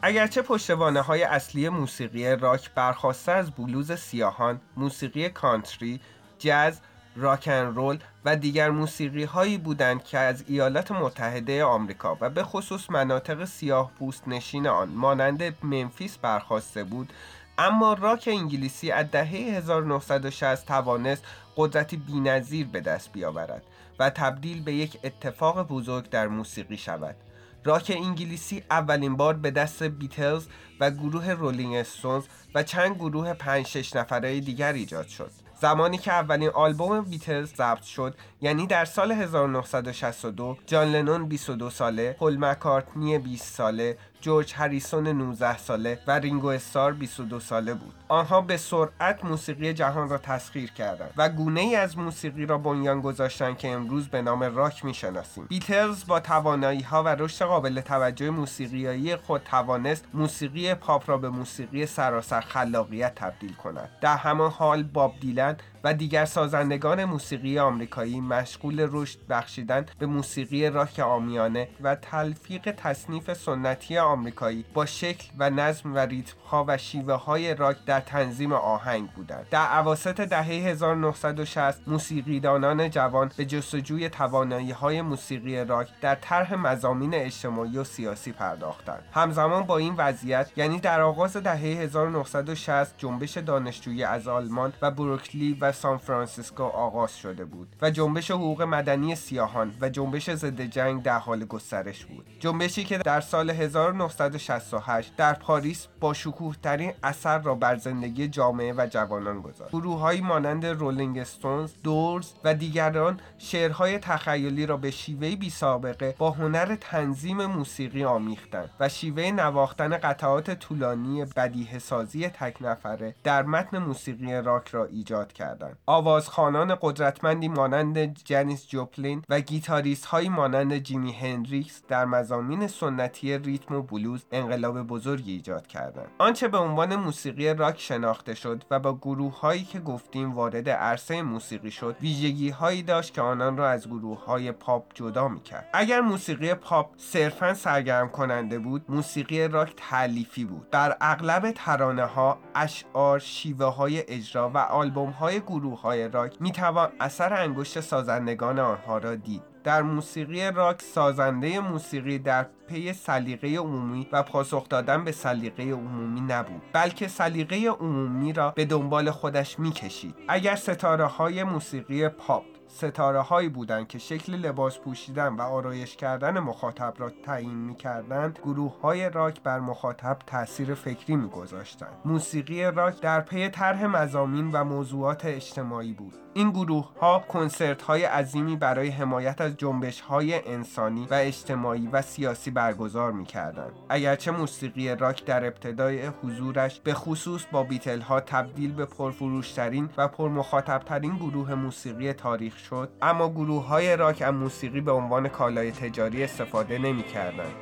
اگرچه 0.02 0.42
پشتوانه 0.42 1.00
های 1.00 1.22
اصلی 1.22 1.68
موسیقی 1.68 2.36
راک 2.36 2.70
برخواسته 2.74 3.32
از 3.32 3.50
بلوز 3.50 3.92
سیاهان، 3.92 4.60
موسیقی 4.76 5.28
کانتری، 5.28 6.00
جاز، 6.38 6.80
راکن 7.16 7.52
رول 7.52 7.98
و 8.24 8.36
دیگر 8.36 8.70
موسیقی 8.70 9.24
هایی 9.24 9.58
بودند 9.58 10.04
که 10.04 10.18
از 10.18 10.44
ایالات 10.46 10.92
متحده 10.92 11.64
آمریکا 11.64 12.18
و 12.20 12.30
به 12.30 12.42
خصوص 12.42 12.90
مناطق 12.90 13.44
سیاه 13.44 13.90
پوست 13.98 14.28
نشین 14.28 14.66
آن 14.66 14.88
مانند 14.88 15.64
منفیس 15.64 16.18
برخواسته 16.18 16.84
بود 16.84 17.12
اما 17.58 17.92
راک 17.92 18.28
انگلیسی 18.32 18.90
از 18.90 19.10
دهه 19.10 19.28
1960 19.28 20.66
توانست 20.66 21.24
قدرتی 21.56 21.96
بینظیر 21.96 22.66
به 22.66 22.80
دست 22.80 23.12
بیاورد 23.12 23.62
و 23.98 24.10
تبدیل 24.10 24.62
به 24.62 24.72
یک 24.72 24.98
اتفاق 25.04 25.68
بزرگ 25.68 26.10
در 26.10 26.28
موسیقی 26.28 26.76
شود. 26.76 27.16
راک 27.64 27.92
انگلیسی 27.96 28.62
اولین 28.70 29.16
بار 29.16 29.34
به 29.34 29.50
دست 29.50 29.82
بیتلز 29.82 30.46
و 30.80 30.90
گروه 30.90 31.30
رولینگ 31.30 31.74
استونز 31.74 32.24
و 32.54 32.62
چند 32.62 32.94
گروه 32.94 33.34
5 33.34 33.66
6 33.66 33.96
نفره 33.96 34.40
دیگر 34.40 34.72
ایجاد 34.72 35.08
شد. 35.08 35.30
زمانی 35.60 35.98
که 35.98 36.12
اولین 36.12 36.48
آلبوم 36.48 37.00
بیتلز 37.00 37.54
ضبط 37.54 37.82
شد 37.82 38.14
یعنی 38.40 38.66
در 38.66 38.84
سال 38.84 39.12
1962 39.12 40.56
جان 40.66 40.92
لنون 40.92 41.28
22 41.28 41.70
ساله، 41.70 42.12
پل 42.12 42.36
مکارتنی 42.36 43.18
20 43.18 43.54
ساله، 43.54 43.98
جورج 44.20 44.54
هریسون 44.56 45.08
19 45.08 45.58
ساله 45.58 45.98
و 46.06 46.18
رینگو 46.18 46.46
استار 46.46 46.92
22 46.92 47.40
ساله 47.40 47.74
بود. 47.74 47.94
آنها 48.08 48.40
به 48.40 48.56
سرعت 48.56 49.24
موسیقی 49.24 49.72
جهان 49.72 50.08
را 50.08 50.18
تسخیر 50.18 50.72
کردند 50.72 51.10
و 51.16 51.28
گونه 51.28 51.60
ای 51.60 51.76
از 51.76 51.98
موسیقی 51.98 52.46
را 52.46 52.58
بنیان 52.58 53.00
گذاشتند 53.00 53.58
که 53.58 53.68
امروز 53.68 54.08
به 54.08 54.22
نام 54.22 54.42
راک 54.42 54.84
می‌شناسیم. 54.84 55.46
بیتلز 55.48 56.06
با 56.06 56.20
توانایی 56.20 56.82
ها 56.82 57.02
و 57.02 57.08
رشد 57.08 57.44
قابل 57.44 57.80
توجه 57.80 58.30
موسیقیایی 58.30 59.16
خود 59.16 59.42
توانست 59.44 60.04
موسیقی 60.14 60.74
پاپ 60.74 61.10
را 61.10 61.18
به 61.18 61.28
موسیقی 61.28 61.86
سراسر 61.86 62.40
خلاقیت 62.40 63.14
تبدیل 63.14 63.52
کند. 63.52 63.88
در 64.00 64.16
همان 64.16 64.50
حال 64.50 64.82
باب 64.82 65.14
دیلن 65.20 65.56
و 65.84 65.94
دیگر 65.94 66.24
سازندگان 66.24 67.04
موسیقی 67.04 67.58
آمریکایی 67.58 68.20
مشغول 68.20 68.88
رشد 68.92 69.18
بخشیدن 69.30 69.86
به 69.98 70.06
موسیقی 70.06 70.70
راک 70.70 70.98
عامیانه 70.98 71.68
و 71.80 71.94
تلفیق 71.94 72.70
تصنیف 72.76 73.32
سنتی 73.32 73.98
آمریکایی 73.98 74.64
با 74.74 74.86
شکل 74.86 75.28
و 75.38 75.50
نظم 75.50 75.94
و 75.94 75.98
ریتم 75.98 76.36
ها 76.50 76.64
و 76.68 76.78
شیوه 76.78 77.14
های 77.14 77.54
راک 77.54 77.76
در 77.86 78.00
تنظیم 78.00 78.52
آهنگ 78.52 79.10
بودند. 79.10 79.46
در 79.50 79.78
اواسط 79.78 80.20
دهه 80.20 80.46
1960 80.46 81.88
موسیقیدانان 81.88 82.90
جوان 82.90 83.30
به 83.36 83.44
جستجوی 83.44 84.08
توانایی 84.08 84.70
های 84.70 85.02
موسیقی 85.02 85.64
راک 85.64 85.88
در 86.00 86.14
طرح 86.14 86.54
مضامین 86.54 87.14
اجتماعی 87.14 87.78
و 87.78 87.84
سیاسی 87.84 88.32
پرداختند. 88.32 89.02
همزمان 89.12 89.62
با 89.62 89.78
این 89.78 89.94
وضعیت 89.96 90.50
یعنی 90.56 90.80
در 90.80 91.00
آغاز 91.00 91.36
دهه 91.36 91.56
1960 91.56 92.98
جنبش 92.98 93.38
دانشجویی 93.38 94.04
از 94.04 94.28
آلمان 94.28 94.72
و 94.82 94.90
برکلی 94.90 95.58
و 95.60 95.69
سان 95.72 95.98
فرانسیسکو 95.98 96.62
آغاز 96.62 97.16
شده 97.18 97.44
بود 97.44 97.76
و 97.82 97.90
جنبش 97.90 98.30
حقوق 98.30 98.62
مدنی 98.62 99.16
سیاهان 99.16 99.72
و 99.80 99.88
جنبش 99.88 100.30
ضد 100.30 100.60
جنگ 100.60 101.02
در 101.02 101.18
حال 101.18 101.44
گسترش 101.44 102.04
بود. 102.04 102.26
جنبشی 102.40 102.84
که 102.84 102.98
در 102.98 103.20
سال 103.20 103.50
1968 103.50 105.16
در 105.16 105.32
پاریس 105.32 105.86
با 106.00 106.14
شکوه 106.14 106.56
ترین 106.62 106.92
اثر 107.02 107.38
را 107.38 107.54
بر 107.54 107.76
زندگی 107.76 108.28
جامعه 108.28 108.72
و 108.72 108.86
جوانان 108.90 109.40
گذاشت. 109.40 109.70
گروههایی 109.72 110.20
مانند 110.20 110.66
رولینگ 110.66 111.18
استونز 111.18 111.72
دورز 111.82 112.32
و 112.44 112.54
دیگران 112.54 113.20
شعرهای 113.38 113.98
تخیلی 113.98 114.66
را 114.66 114.76
به 114.76 114.90
شیوه 114.90 115.36
بی 115.36 115.50
سابقه 115.50 116.14
با 116.18 116.30
هنر 116.30 116.76
تنظیم 116.80 117.46
موسیقی 117.46 118.04
آمیختند 118.04 118.70
و 118.80 118.88
شیوه 118.88 119.30
نواختن 119.30 119.96
قطعات 119.98 120.50
طولانی 120.50 121.24
بدیهه 121.24 121.78
سازی 121.78 122.28
تک 122.28 122.56
نفره 122.60 123.14
در 123.24 123.42
متن 123.42 123.78
موسیقی 123.78 124.32
راک 124.32 124.68
را 124.68 124.84
ایجاد 124.84 125.32
کردند 125.60 125.78
آوازخوانان 125.86 126.78
قدرتمندی 126.80 127.48
مانند 127.48 128.14
جنیس 128.24 128.68
جوپلین 128.68 129.22
و 129.28 129.40
گیتاریست 129.40 130.04
هایی 130.04 130.28
مانند 130.28 130.78
جیمی 130.78 131.12
هندریکس 131.12 131.82
در 131.88 132.04
مضامین 132.04 132.66
سنتی 132.66 133.38
ریتم 133.38 133.74
و 133.74 133.82
بلوز 133.82 134.24
انقلاب 134.32 134.82
بزرگی 134.82 135.32
ایجاد 135.32 135.66
کردند. 135.66 136.08
آنچه 136.18 136.48
به 136.48 136.58
عنوان 136.58 136.96
موسیقی 136.96 137.54
راک 137.54 137.80
شناخته 137.80 138.34
شد 138.34 138.64
و 138.70 138.78
با 138.78 138.96
گروه 138.96 139.40
هایی 139.40 139.64
که 139.64 139.80
گفتیم 139.80 140.32
وارد 140.32 140.68
عرصه 140.68 141.22
موسیقی 141.22 141.70
شد 141.70 141.96
ویژگی 142.00 142.50
هایی 142.50 142.82
داشت 142.82 143.14
که 143.14 143.22
آنان 143.22 143.56
را 143.56 143.68
از 143.68 143.88
گروه 143.88 144.24
های 144.24 144.52
پاپ 144.52 144.84
جدا 144.94 145.28
می 145.28 145.40
کرد 145.40 145.68
اگر 145.72 146.00
موسیقی 146.00 146.54
پاپ 146.54 146.90
صرفا 146.96 147.54
سرگرم 147.54 148.08
کننده 148.08 148.58
بود 148.58 148.84
موسیقی 148.88 149.48
راک 149.48 149.74
تألیفی 149.76 150.44
بود. 150.44 150.70
در 150.70 150.96
اغلب 151.00 151.50
ترانه 151.50 152.04
ها 152.04 152.38
اشعار 152.54 153.18
شیوه 153.18 153.66
های 153.66 154.04
اجرا 154.08 154.50
و 154.50 154.58
آلبوم 154.58 155.10
های 155.10 155.40
گروه 155.50 155.80
های 155.80 156.08
راک 156.08 156.36
می 156.40 156.52
توان 156.52 156.92
اثر 157.00 157.34
انگشت 157.34 157.80
سازندگان 157.80 158.58
آنها 158.58 158.98
را 158.98 159.14
دید. 159.14 159.42
در 159.64 159.82
موسیقی 159.82 160.50
راک 160.50 160.82
سازنده 160.82 161.60
موسیقی 161.60 162.18
در 162.18 162.46
پی 162.68 162.92
سلیقه 162.92 163.48
عمومی 163.56 164.08
و 164.12 164.22
پاسخ 164.22 164.68
دادن 164.68 165.04
به 165.04 165.12
سلیقه 165.12 165.62
عمومی 165.62 166.20
نبود 166.20 166.62
بلکه 166.72 167.08
سلیقه 167.08 167.56
عمومی 167.66 168.32
را 168.32 168.50
به 168.50 168.64
دنبال 168.64 169.10
خودش 169.10 169.58
می‌کشید. 169.58 170.14
اگر 170.28 170.56
ستاره 170.56 171.06
های 171.06 171.44
موسیقی 171.44 172.08
پاپ 172.08 172.44
ستاره 172.72 173.20
هایی 173.20 173.48
بودند 173.48 173.88
که 173.88 173.98
شکل 173.98 174.34
لباس 174.34 174.78
پوشیدن 174.78 175.28
و 175.28 175.42
آرایش 175.42 175.96
کردن 175.96 176.38
مخاطب 176.38 176.94
را 176.98 177.10
تعیین 177.24 177.58
می 177.58 177.74
کردند 177.74 178.38
گروه 178.44 178.80
های 178.80 179.10
راک 179.10 179.42
بر 179.42 179.60
مخاطب 179.60 180.18
تاثیر 180.26 180.74
فکری 180.74 181.16
می 181.16 181.28
گذاشتند 181.28 181.92
موسیقی 182.04 182.64
راک 182.64 183.00
در 183.00 183.20
پی 183.20 183.48
طرح 183.48 183.86
مزامین 183.86 184.50
و 184.52 184.64
موضوعات 184.64 185.24
اجتماعی 185.24 185.92
بود. 185.92 186.14
این 186.34 186.50
گروه 186.50 186.98
ها 186.98 187.24
کنسرت 187.28 187.82
های 187.82 188.04
عظیمی 188.04 188.56
برای 188.56 188.88
حمایت 188.88 189.40
از 189.40 189.56
جنبش 189.56 190.00
های 190.00 190.48
انسانی 190.48 191.06
و 191.10 191.14
اجتماعی 191.14 191.86
و 191.86 192.02
سیاسی 192.02 192.50
برگزار 192.50 193.12
می 193.12 193.24
کردند. 193.24 193.72
اگرچه 193.88 194.30
موسیقی 194.30 194.94
راک 194.94 195.24
در 195.24 195.46
ابتدای 195.46 196.06
حضورش 196.06 196.80
به 196.80 196.94
خصوص 196.94 197.44
با 197.52 197.62
بیتل 197.62 198.00
ها 198.00 198.20
تبدیل 198.20 198.72
به 198.72 198.86
پرفروشترین 198.86 199.90
و 199.96 200.08
پرمخاطبترین 200.08 201.16
گروه 201.16 201.54
موسیقی 201.54 202.12
تاریخ 202.12 202.58
شد 202.58 202.90
اما 203.02 203.28
گروه 203.28 203.66
های 203.66 203.96
راک 203.96 204.22
از 204.22 204.34
موسیقی 204.34 204.80
به 204.80 204.92
عنوان 204.92 205.28
کالای 205.28 205.72
تجاری 205.72 206.24
استفاده 206.24 206.78
نمی 206.78 207.02
کردند. 207.02 207.54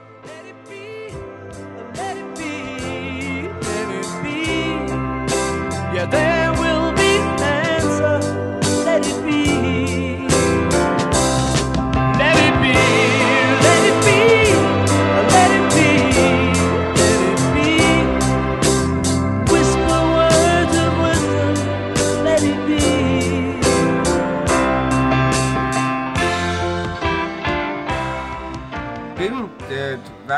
Yeah, 5.99 6.48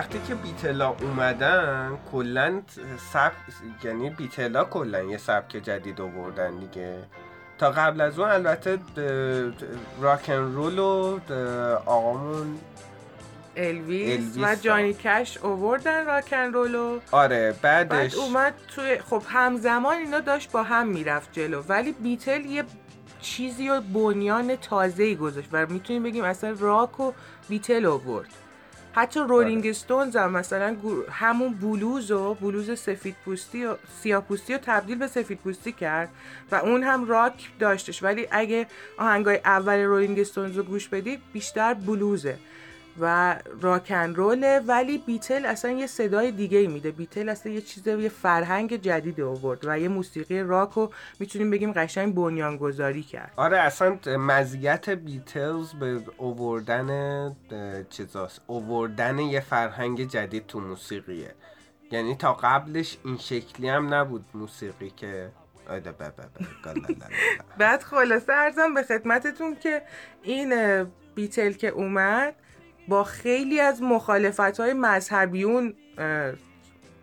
وقتی 0.00 0.20
که 0.28 0.34
بیتلا 0.34 0.88
اومدن 0.88 1.98
کلا 2.12 2.62
سبک 3.12 3.32
یعنی 3.84 4.10
بیتلا 4.10 4.64
کلا 4.64 5.02
یه 5.02 5.16
سبک 5.16 5.56
جدید 5.56 6.00
آوردن 6.00 6.56
دیگه. 6.58 6.98
تا 7.58 7.70
قبل 7.70 8.00
از 8.00 8.18
اون 8.18 8.28
البته 8.28 8.78
راکن 10.00 10.32
رول 10.32 10.78
و 10.78 11.18
آقامون 11.86 12.58
الویس, 13.56 14.36
الویس 14.36 14.58
و. 14.58 14.62
جانی 14.62 14.94
کش 14.94 15.38
اووردن 15.38 16.06
راکن 16.06 16.52
رولو 16.52 17.00
آره 17.10 17.54
بعد 17.62 17.88
بعدش 17.88 18.14
اومد 18.14 18.54
توی 18.74 18.98
خب 18.98 19.22
همزمان 19.28 19.96
اینا 19.96 20.20
داشت 20.20 20.52
با 20.52 20.62
هم 20.62 20.88
می‌رفت 20.88 21.32
جلو. 21.32 21.62
ولی 21.68 21.92
بیتل 21.92 22.44
یه 22.44 22.64
چیزی 23.20 23.68
و 23.68 23.80
بنیان 23.80 24.56
تازه 24.56 25.02
ای 25.02 25.16
گذاشت 25.16 25.48
و 25.52 25.66
می‌تونیم 25.66 26.02
بگیم 26.02 26.24
اصلا 26.24 26.56
راک 26.58 27.00
و 27.00 27.12
بیتل 27.48 27.86
آورد. 27.86 28.28
حتی 28.92 29.20
رولینگ 29.20 29.66
استونز 29.66 30.16
هم 30.16 30.32
مثلا 30.32 30.76
همون 31.10 31.54
بلوز 31.54 32.10
و 32.10 32.34
بلوز 32.34 32.78
سفید 32.78 33.16
پوستی 33.24 33.64
و 33.64 33.76
سیاه 34.02 34.22
پوستی 34.22 34.52
رو 34.52 34.58
تبدیل 34.62 34.98
به 34.98 35.06
سفید 35.06 35.38
پوستی 35.38 35.72
کرد 35.72 36.08
و 36.52 36.54
اون 36.54 36.82
هم 36.82 37.08
راک 37.08 37.50
داشتش. 37.58 38.02
ولی 38.02 38.26
اگه 38.30 38.66
آهنگای 38.98 39.40
اول 39.44 39.78
رولینگ 39.78 40.20
استونز 40.20 40.56
رو 40.56 40.62
گوش 40.62 40.88
بدید 40.88 41.20
بیشتر 41.32 41.74
بلوزه. 41.74 42.38
و 43.00 43.36
راک 43.60 44.01
ان 44.01 44.14
روله 44.14 44.60
ولی 44.66 44.98
بیتل 44.98 45.46
اصلا 45.46 45.70
یه 45.70 45.86
صدای 45.86 46.32
دیگه 46.32 46.58
ای 46.58 46.66
میده. 46.66 46.90
بیتل 46.90 47.28
اصلا 47.28 47.52
یه 47.52 47.60
چیز 47.60 47.86
یه 47.86 48.08
فرهنگ 48.08 48.76
جدید 48.76 49.20
آورد 49.20 49.60
و 49.64 49.78
یه 49.78 49.88
موسیقی 49.88 50.40
راک 50.40 50.70
رو 50.70 50.92
می‌تونیم 51.18 51.50
بگیم 51.50 51.72
قشنگ 51.72 52.14
بنیانگذاری 52.14 53.02
کرد. 53.02 53.32
آره 53.36 53.58
اصلا 53.58 53.98
مزیت 54.06 54.90
بیتلز 54.90 55.72
به 55.72 56.00
اووردن 56.16 57.36
چیزاست. 57.90 58.40
اووردن 58.46 59.18
یه 59.18 59.40
فرهنگ 59.40 60.08
جدید 60.08 60.46
تو 60.46 60.60
موسیقیه. 60.60 61.34
یعنی 61.90 62.14
تا 62.14 62.32
قبلش 62.32 62.98
این 63.04 63.18
شکلی 63.18 63.68
هم 63.68 63.94
نبود 63.94 64.24
موسیقی 64.34 64.90
که. 64.90 65.30
بعد 67.58 67.82
خلاصه 67.82 68.32
ارزم 68.32 68.74
به 68.74 68.82
خدمتتون 68.82 69.56
که 69.56 69.82
این 70.22 70.84
بیتل 71.14 71.52
که 71.52 71.68
اومد 71.68 72.34
با 72.88 73.04
خیلی 73.04 73.60
از 73.60 73.82
مخالفت 73.82 74.60
های 74.60 74.72
مذهبیون 74.72 75.74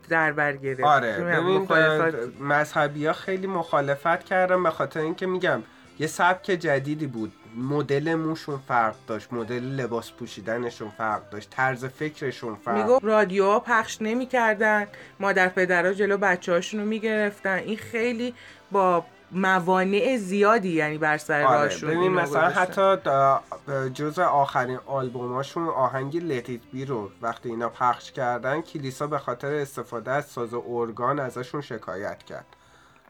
در 0.09 0.31
بر 0.31 0.55
گرفت. 0.55 0.83
آره 0.83 1.39
مخالفت. 1.39 2.41
مذهبی 2.41 3.05
ها 3.05 3.13
خیلی 3.13 3.47
مخالفت 3.47 4.23
کردن 4.23 4.63
به 4.63 4.69
خاطر 4.69 4.99
اینکه 4.99 5.25
میگم 5.25 5.63
یه 5.99 6.07
سبک 6.07 6.45
جدیدی 6.45 7.07
بود. 7.07 7.33
مدل 7.55 8.15
موشون 8.15 8.59
فرق 8.67 8.95
داشت 9.07 9.33
مدل 9.33 9.63
لباس 9.63 10.11
پوشیدنشون 10.11 10.89
فرق 10.97 11.29
داشت 11.29 11.49
طرز 11.49 11.85
فکرشون 11.85 12.55
فرق 12.55 12.77
می‌گفت 12.77 13.05
رادیوها 13.05 13.59
پخش 13.59 13.97
نمی‌کردن 14.01 14.87
مادر 15.19 15.47
پدرها 15.47 15.93
جلو 15.93 16.17
بچه 16.17 16.51
هاشون 16.51 16.79
رو 16.79 16.85
می‌گرفتن. 16.85 17.57
این 17.57 17.77
خیلی 17.77 18.33
با 18.71 19.05
موانع 19.31 20.17
زیادی 20.17 20.69
یعنی 20.69 20.97
بر 20.97 21.17
سر 21.17 21.41
آره 21.43 21.57
راهشون 21.61 21.89
ببین 21.89 22.01
اینو 22.01 22.21
مثلا. 22.21 22.49
حتی 22.49 22.95
دا- 22.97 23.89
جز 23.93 24.19
آخرین 24.19 24.79
آلبوماشون 24.85 25.67
آهنگ 25.67 26.17
لتیت 26.17 26.61
بی 26.73 26.85
رو 26.85 27.09
وقتی 27.21 27.49
اینا 27.49 27.69
پخش 27.69 28.11
کردن 28.11 28.61
کلیسا 28.61 29.07
به 29.07 29.17
خاطر 29.17 29.53
استفاده 29.53 30.11
از 30.11 30.25
ساز 30.25 30.53
ارگان 30.53 31.19
ازشون 31.19 31.61
شکایت 31.61 32.23
کرد 32.23 32.45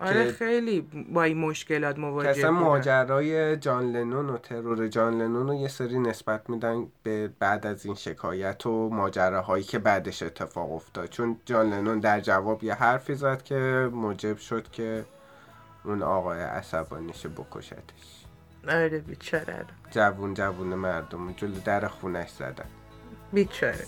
آره 0.02 0.32
خیلی 0.32 0.82
با 1.14 1.24
این 1.24 1.38
مشکلات 1.38 1.98
مواجه 2.00 2.34
بودن. 2.34 2.50
ماجرای 2.50 3.58
جان 3.58 3.92
لنون 3.92 4.30
و 4.30 4.38
ترور 4.38 4.88
جان 4.88 5.22
لنون 5.22 5.48
رو 5.48 5.54
یه 5.54 5.68
سری 5.68 6.00
نسبت 6.00 6.50
میدن 6.50 6.88
به 7.04 7.30
بعد 7.40 7.68
از 7.68 7.86
این 7.86 7.96
شکایت 7.96 8.66
و 8.66 8.90
ماجراهایی 8.90 9.64
که 9.64 9.80
بعدش 9.80 10.24
اتفاق 10.24 10.72
افتاد 10.74 11.10
چون 11.10 11.38
جان 11.46 11.74
لنون 11.74 12.00
در 12.00 12.20
جواب 12.20 12.64
یه 12.64 12.74
حرفی 12.74 13.16
زد 13.16 13.44
که 13.44 13.90
موجب 13.94 14.38
شد 14.38 14.72
که 14.72 15.06
اون 15.88 16.04
آقای 16.04 16.42
عصبانیش 16.42 17.26
بکشتش. 17.26 18.26
آره 18.68 19.00
بیچاره 19.00 19.66
جوون 19.92 20.34
جوون 20.34 20.68
مردم 20.68 21.34
جلو 21.34 21.60
در 21.60 21.88
خونش 21.88 22.30
زدن. 22.30 22.66
بیچاره. 23.34 23.88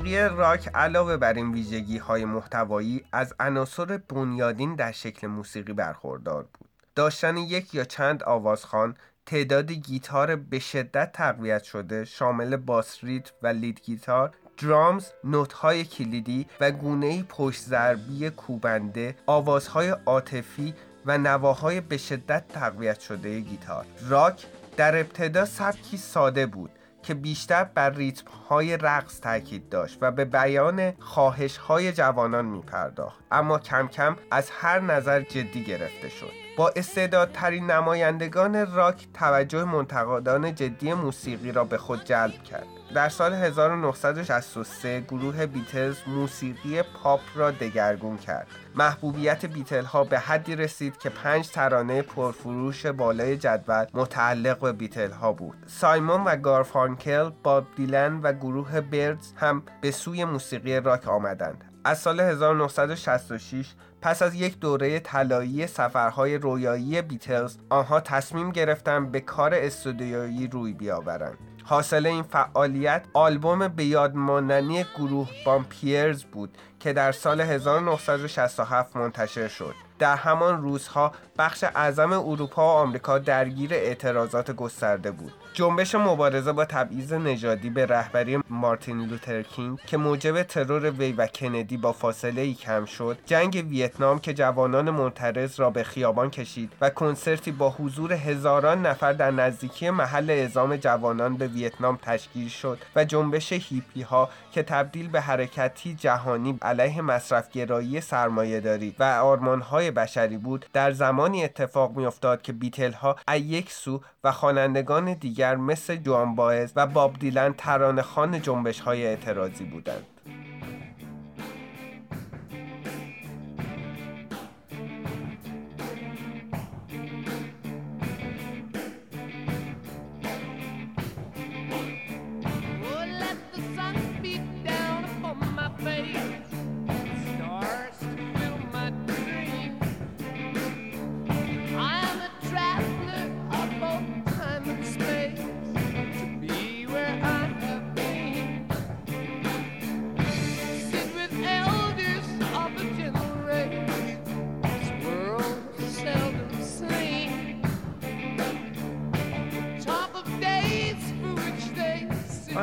موسیقی 0.00 0.36
راک 0.36 0.68
علاوه 0.74 1.16
بر 1.16 1.32
این 1.32 1.52
ویژگی 1.52 1.98
های 1.98 2.24
محتوایی 2.24 3.04
از 3.12 3.34
عناصر 3.40 3.96
بنیادین 4.08 4.74
در 4.74 4.92
شکل 4.92 5.26
موسیقی 5.26 5.72
برخوردار 5.72 6.42
بود. 6.42 6.68
داشتن 6.94 7.36
یک 7.36 7.74
یا 7.74 7.84
چند 7.84 8.22
آوازخوان، 8.22 8.96
تعداد 9.26 9.72
گیتار 9.72 10.36
به 10.36 10.58
شدت 10.58 11.12
تقویت 11.12 11.62
شده 11.62 12.04
شامل 12.04 12.56
باس 12.56 13.04
ریتم 13.04 13.32
و 13.42 13.46
لید 13.46 13.80
گیتار، 13.80 14.30
درامز، 14.58 15.06
نوت‌های 15.24 15.84
کلیدی 15.84 16.46
و 16.60 16.70
گونه‌ای 16.70 17.24
پشت 17.28 17.62
ضربی 17.62 18.30
کوبنده، 18.30 19.14
آوازهای 19.26 19.88
عاطفی 20.06 20.74
و 21.06 21.18
نواهای 21.18 21.80
به 21.80 21.96
شدت 21.96 22.48
تقویت 22.48 23.00
شده 23.00 23.40
گیتار. 23.40 23.86
راک 24.08 24.46
در 24.76 25.00
ابتدا 25.00 25.44
سبکی 25.44 25.96
ساده 25.96 26.46
بود 26.46 26.70
که 27.02 27.14
بیشتر 27.14 27.64
بر 27.64 27.90
ریتم 27.90 28.30
های 28.48 28.76
رقص 28.76 29.20
تاکید 29.20 29.68
داشت 29.68 29.98
و 30.00 30.10
به 30.10 30.24
بیان 30.24 30.92
خواهش 30.98 31.56
های 31.56 31.92
جوانان 31.92 32.44
می 32.44 32.62
پرداخت 32.62 33.24
اما 33.30 33.58
کم 33.58 33.88
کم 33.88 34.16
از 34.30 34.50
هر 34.50 34.80
نظر 34.80 35.20
جدی 35.20 35.64
گرفته 35.64 36.08
شد. 36.08 36.49
با 36.60 36.72
استعدادترین 36.76 37.70
نمایندگان 37.70 38.74
راک 38.74 39.08
توجه 39.14 39.64
منتقدان 39.64 40.54
جدی 40.54 40.92
موسیقی 40.92 41.52
را 41.52 41.64
به 41.64 41.78
خود 41.78 42.04
جلب 42.04 42.42
کرد. 42.42 42.66
در 42.94 43.08
سال 43.08 43.34
1963 43.34 45.00
گروه 45.00 45.46
بیتلز 45.46 45.96
موسیقی 46.06 46.82
پاپ 46.82 47.20
را 47.34 47.50
دگرگون 47.50 48.16
کرد. 48.16 48.46
محبوبیت 48.74 49.46
بیتل 49.46 49.84
ها 49.84 50.04
به 50.04 50.18
حدی 50.18 50.56
رسید 50.56 50.98
که 50.98 51.08
پنج 51.10 51.48
ترانه 51.48 52.02
پرفروش 52.02 52.86
بالای 52.86 53.36
جدول 53.36 53.86
متعلق 53.94 54.58
به 54.58 54.72
بیتل 54.72 55.10
ها 55.10 55.32
بود. 55.32 55.56
سایمون 55.66 56.24
و 56.24 56.36
گارفانکل 56.36 57.30
باب 57.42 57.66
دیلن 57.76 58.20
و 58.22 58.32
گروه 58.32 58.80
بردز 58.80 59.32
هم 59.36 59.62
به 59.80 59.90
سوی 59.90 60.24
موسیقی 60.24 60.80
راک 60.80 61.08
آمدند. 61.08 61.64
از 61.84 61.98
سال 61.98 62.20
1966 62.20 63.74
پس 64.02 64.22
از 64.22 64.34
یک 64.34 64.58
دوره 64.58 65.00
طلایی 65.00 65.66
سفرهای 65.66 66.38
رویایی 66.38 67.02
بیتلز 67.02 67.56
آنها 67.68 68.00
تصمیم 68.00 68.50
گرفتند 68.50 69.12
به 69.12 69.20
کار 69.20 69.54
استودیویی 69.54 70.46
روی 70.46 70.72
بیاورند. 70.72 71.38
حاصل 71.64 72.06
این 72.06 72.22
فعالیت 72.22 73.04
آلبوم 73.12 73.68
به 73.68 73.84
یاد 73.84 74.14
ماندنی 74.14 74.84
گروه 74.96 75.28
بامپیرز 75.46 76.24
بود 76.24 76.58
که 76.80 76.92
در 76.92 77.12
سال 77.12 77.40
1967 77.40 78.96
منتشر 78.96 79.48
شد. 79.48 79.89
در 80.00 80.16
همان 80.16 80.62
روزها 80.62 81.12
بخش 81.38 81.64
اعظم 81.64 82.12
اروپا 82.12 82.62
و 82.62 82.70
آمریکا 82.70 83.18
درگیر 83.18 83.74
اعتراضات 83.74 84.50
گسترده 84.50 85.10
بود. 85.10 85.32
جنبش 85.52 85.94
مبارزه 85.94 86.52
با 86.52 86.64
تبعیض 86.64 87.12
نژادی 87.12 87.70
به 87.70 87.86
رهبری 87.86 88.38
مارتین 88.50 89.00
لوتر 89.00 89.42
کینگ 89.42 89.78
که 89.86 89.96
موجب 89.96 90.42
ترور 90.42 90.90
وی 90.90 91.12
و 91.12 91.26
کندی 91.26 91.76
با 91.76 91.92
فاصله 91.92 92.42
ای 92.42 92.54
کم 92.54 92.84
شد 92.84 93.18
جنگ 93.26 93.66
ویتنام 93.68 94.18
که 94.18 94.34
جوانان 94.34 94.90
معترض 94.90 95.60
را 95.60 95.70
به 95.70 95.82
خیابان 95.82 96.30
کشید 96.30 96.72
و 96.80 96.90
کنسرتی 96.90 97.52
با 97.52 97.70
حضور 97.70 98.12
هزاران 98.12 98.86
نفر 98.86 99.12
در 99.12 99.30
نزدیکی 99.30 99.90
محل 99.90 100.30
اعزام 100.30 100.76
جوانان 100.76 101.36
به 101.36 101.46
ویتنام 101.46 101.98
تشکیل 102.02 102.48
شد 102.48 102.78
و 102.96 103.04
جنبش 103.04 103.52
هیپی 103.52 104.02
ها 104.02 104.28
که 104.52 104.62
تبدیل 104.62 105.08
به 105.08 105.20
حرکتی 105.20 105.94
جهانی 105.94 106.58
علیه 106.62 107.02
مصرفگرایی 107.02 108.00
سرمایهداری 108.00 108.94
و 108.98 109.04
آرمانهای 109.04 109.89
بشری 109.90 110.36
بود 110.38 110.66
در 110.72 110.92
زمانی 110.92 111.44
اتفاق 111.44 111.96
میافتاد 111.96 112.42
که 112.42 112.52
بیتل 112.52 112.92
ها 112.92 113.16
از 113.26 113.40
یک 113.40 113.72
سو 113.72 114.00
و 114.24 114.32
خوانندگان 114.32 115.14
دیگر 115.14 115.56
مثل 115.56 115.96
جوان 115.96 116.34
باز 116.34 116.72
و 116.76 116.86
باب 116.86 117.18
دیلن 117.18 117.52
ترانه 117.52 118.02
خان 118.02 118.42
جنبش 118.42 118.80
های 118.80 119.06
اعتراضی 119.06 119.64
بودند. 119.64 120.06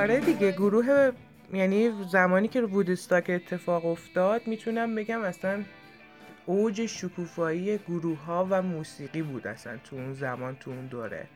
آره 0.07 0.19
دیگه 0.19 0.51
گروه 0.51 1.11
یعنی 1.53 1.91
زمانی 2.09 2.47
که 2.47 2.61
وودستاک 2.61 3.25
اتفاق 3.29 3.85
افتاد 3.85 4.47
می‌تونم 4.47 4.95
بگم 4.95 5.21
اصلا 5.21 5.63
اوج 6.45 6.85
شکوفایی 6.85 7.77
گروه 7.77 8.19
ها 8.25 8.47
و 8.49 8.61
موسیقی 8.61 9.21
بود 9.21 9.47
اصلا 9.47 9.77
تو 9.77 9.95
اون 9.95 10.13
زمان 10.13 10.55
تو 10.55 10.71
اون 10.71 10.85
دوره. 10.85 11.27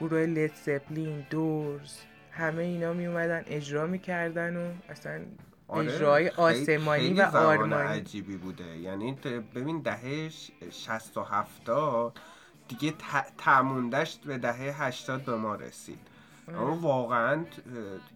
گروه 0.00 0.26
لید 0.26 0.52
سپلین 0.54 1.26
دورز 1.30 1.92
همه 2.30 2.62
اینا 2.62 2.92
می 2.92 3.06
اومدن 3.06 3.44
اجرا 3.46 3.86
می‌کردن 3.86 4.56
و 4.56 4.70
اصلا 4.88 5.20
اجرای 5.74 6.28
آره، 6.28 6.52
خیلی- 6.54 6.62
آسمانی 6.76 7.00
خیلی 7.08 7.20
و 7.20 7.36
آرمانی. 7.36 7.72
عجیبی 7.98 8.36
بوده. 8.36 8.76
یعنی 8.78 9.16
ببین 9.54 9.80
دهه 9.80 10.28
ش- 10.28 10.50
60 10.70 11.16
و 11.16 11.22
70 11.22 12.18
دیگه 12.68 12.90
ت- 12.90 13.32
تموندش 13.38 14.18
به 14.26 14.38
دهه 14.38 14.82
80 14.84 15.24
به 15.24 15.36
ما 15.36 15.54
رسید. 15.54 15.98
اما 16.48 16.76
واقعا 16.76 17.44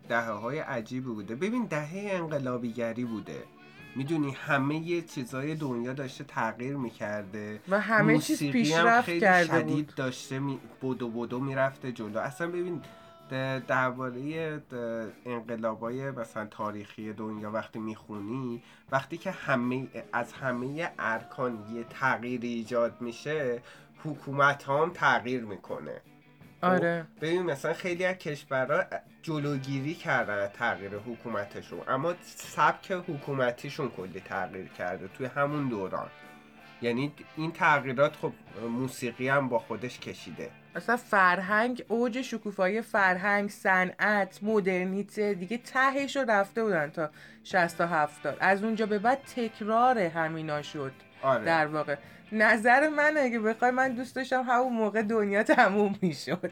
دهه 0.09 0.31
های 0.31 0.59
عجیبی 0.59 1.11
بوده. 1.11 1.35
ببین 1.35 1.65
دهه 1.65 2.09
انقلابیگری 2.11 3.05
بوده. 3.05 3.43
می‌دونی 3.97 4.31
همه 4.31 4.77
یه 4.77 5.03
چیزای 5.03 5.55
دنیا 5.55 5.93
داشته 5.93 6.25
تغییر 6.25 6.77
می‌کرده. 6.77 7.61
و 7.69 7.81
همه 7.81 8.19
چیز 8.19 8.43
پیشرفت 8.43 9.07
خیلی 9.07 9.21
کرده 9.21 9.61
شدید 9.61 9.87
بود. 9.87 9.95
داشته 9.95 10.39
می... 10.39 10.59
بدو 10.83 11.09
بدو 11.09 11.41
می‌رفته 11.41 11.93
جلو. 11.93 12.19
اصلا 12.19 12.49
ببین 12.49 12.81
درباره 13.69 14.63
انقلابای 15.27 16.11
مثلا 16.11 16.47
تاریخی 16.47 17.13
دنیا 17.13 17.51
وقتی 17.51 17.79
می‌خونی 17.79 18.63
وقتی 18.93 19.17
که 19.17 19.31
همه 19.31 19.89
از 20.13 20.33
همه 20.33 20.93
ارکان 20.99 21.59
یه 21.75 21.85
تغییری 21.85 22.49
ایجاد 22.49 23.01
میشه 23.01 23.63
حکومت 24.05 24.69
هم 24.69 24.91
تغییر 24.95 25.45
می‌کنه. 25.45 26.01
آره. 26.63 27.07
ببین 27.21 27.43
مثلا 27.43 27.73
خیلی 27.73 28.05
از 28.05 28.17
کشورها 28.17 28.85
جلوگیری 29.23 29.95
کردن 29.95 30.39
از 30.39 30.51
تغییر 30.53 30.95
حکومتشون 30.95 31.81
اما 31.89 32.15
سبک 32.25 32.93
حکومتیشون 32.93 33.89
کلی 33.89 34.21
تغییر 34.21 34.69
کرده 34.69 35.09
توی 35.09 35.27
همون 35.27 35.69
دوران. 35.69 36.11
یعنی 36.83 37.13
این 37.37 37.53
تغییرات 37.53 38.17
خب 38.17 38.33
موسیقی 38.69 39.29
هم 39.29 39.49
با 39.49 39.59
خودش 39.59 39.99
کشیده. 39.99 40.51
اصلا 40.77 40.97
فرهنگ 40.97 41.85
اوج 41.89 42.23
شکوفایی 42.23 42.83
فرهنگ 42.83 43.51
صنعت 43.51 44.39
مدرنیته 44.43 45.35
دیگه 45.35 45.59
تهش 45.59 46.17
رو 46.17 46.31
رفته 46.31 46.65
بودن 46.65 46.91
تا 46.91 47.11
60 47.45 47.79
تا 47.79 47.87
70 47.87 48.37
از 48.41 48.65
اونجا 48.65 48.87
به 48.87 48.99
بعد 48.99 49.19
تکرار 49.37 49.99
همینا 49.99 50.63
شد. 50.63 50.93
آره. 51.23 51.45
در 51.45 51.67
واقع. 51.67 51.97
نظر 52.35 52.89
من 52.89 53.15
اگه 53.19 53.39
بخوای 53.39 53.71
من 53.71 53.89
دوست 53.95 54.17
داشتم 54.17 54.43
همون 54.43 54.73
موقع 54.73 55.03
دنیا 55.03 55.43
تموم 55.43 55.95
می‌شد. 56.03 56.51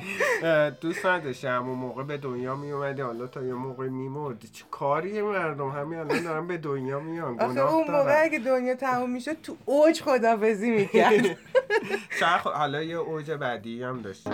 دوست 0.80 1.06
نداشتی 1.06 1.46
همون 1.46 1.78
موقع 1.78 2.02
به 2.02 2.16
دنیا 2.16 2.56
می 2.56 2.70
اومدی 2.70 3.02
حالا 3.02 3.26
تا 3.26 3.42
یه 3.42 3.54
موقع 3.54 3.88
میمردی. 3.88 4.48
چه 4.48 4.64
کاریه 4.70 5.22
مردم؟ 5.22 5.68
همین 5.68 5.98
الان 5.98 6.22
دارن 6.22 6.46
به 6.46 6.56
دنیا 6.58 7.00
میان 7.00 7.40
آخه 7.40 7.52
گناه 7.52 7.74
اون 7.74 7.80
موقع 7.90 8.04
دارن. 8.04 8.24
اگه 8.24 8.38
دنیا 8.38 8.74
تموم 8.74 9.10
می‌شد 9.10 9.42
تو 9.42 9.56
اوج 9.64 10.02
خدافزی 10.02 10.70
می‌کرد. 10.70 11.24
شاید 12.20 12.40
حالا 12.40 12.82
یه 12.82 12.96
اوج 12.96 13.30
بعدی 13.30 13.82
هم 13.82 14.02
داشته 14.02 14.30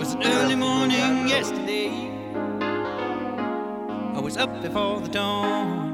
was 0.00 0.14
an 0.14 0.22
early 0.22 0.54
morning 0.54 1.12
yesterday. 1.34 1.90
I 4.18 4.20
was 4.26 4.36
up 4.36 4.52
before 4.62 5.00
the 5.00 5.08
dawn. 5.08 5.85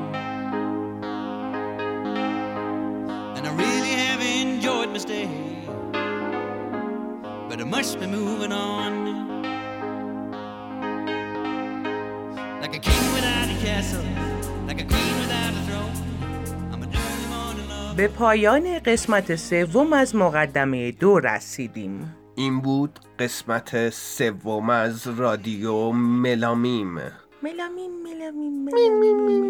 Stay. 4.99 5.29
But 7.49 7.61
I 7.61 7.65
must 7.65 8.01
be 8.01 8.07
moving 8.07 8.53
on. 8.53 8.93
Like 12.61 12.75
a 12.77 12.79
king 12.79 13.05
without 13.15 13.49
a 13.55 13.59
castle, 13.67 14.05
like 14.67 14.81
a 14.81 14.85
queen 14.85 15.15
without 15.23 15.53
a 15.55 15.63
throne. 15.67 15.93
به 17.97 18.09
پایان 18.09 18.79
قسمت 18.79 19.37
سوم 19.37 19.93
از 19.93 20.17
مقدمه 20.17 20.91
دو 20.93 21.19
رسیدیم 21.19 22.17
این 22.35 22.61
بود 22.61 23.01
قسمت 23.19 23.91
سوم 23.91 24.71
از 24.71 25.07
رادیو 25.07 25.91
ملامیم 25.93 27.01
ملامین 27.43 28.03
ملامین 28.03 28.65
ملامین 28.65 29.42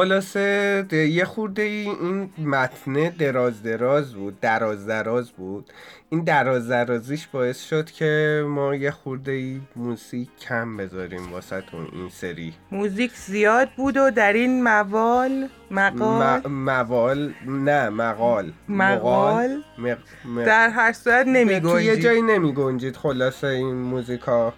خلاصه 0.00 0.86
یه 0.92 1.24
خورده 1.24 1.62
ای 1.62 1.88
این 1.88 2.30
متنه 2.38 3.10
دراز 3.10 3.62
دراز 3.62 4.14
بود 4.14 4.40
دراز 4.40 4.86
دراز 4.86 5.30
بود. 5.30 5.70
این 6.08 6.24
دراز 6.24 6.68
درازیش 6.68 7.26
باعث 7.26 7.64
شد 7.64 7.90
که 7.90 8.42
ما 8.48 8.74
یه 8.74 8.90
خورده 8.90 9.32
ای 9.32 9.60
موسیقی 9.76 10.30
کم 10.40 10.76
بذاریم 10.76 11.32
واسه 11.32 11.62
این 11.92 12.08
سری. 12.08 12.54
موزیک 12.72 13.12
زیاد 13.12 13.68
بود 13.76 13.96
و 13.96 14.10
در 14.10 14.32
این 14.32 14.62
موال 14.62 15.48
مقال؟ 15.70 16.40
م- 16.40 16.48
موال 16.50 17.32
نه 17.46 17.88
مقال. 17.88 18.52
مقال؟ 18.68 19.62
مق... 19.78 19.98
مق... 20.24 20.44
در 20.46 20.68
هر 20.70 20.92
صورت 20.92 21.26
نمی 21.26 21.60
توی 21.60 21.84
یه 21.84 21.96
جایی 21.96 22.22
نمی 22.22 22.52
گنجید 22.52 22.96
خلاصه 22.96 23.46
این 23.46 23.74
موزیکا 23.76 24.54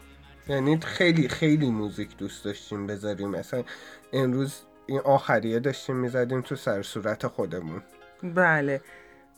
یعنی 0.48 0.81
خیلی 0.81 1.28
خیلی 1.28 1.70
موزیک 1.70 2.16
دوست 2.16 2.44
داشتیم 2.44 2.87
بذاریم. 2.87 3.28
مثلا 3.31 3.62
امروز 4.12 4.55
این 4.92 5.00
آخریه 5.00 5.61
داشتیم 5.61 5.96
می‌زدیم 5.96 6.40
تو 6.40 6.57
سر 6.57 6.83
صورت 6.83 7.26
خودمون. 7.26 7.83
بله. 8.22 8.81